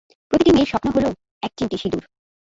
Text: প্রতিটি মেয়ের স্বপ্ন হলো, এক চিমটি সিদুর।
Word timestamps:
প্রতিটি 0.31 0.51
মেয়ের 0.51 0.69
স্বপ্ন 0.71 0.87
হলো, 0.95 1.09
এক 1.43 1.51
চিমটি 1.57 1.77
সিদুর। 1.77 2.03